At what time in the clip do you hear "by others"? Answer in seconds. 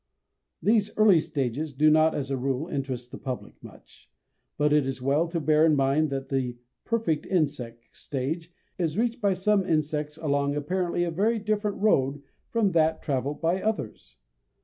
13.41-14.17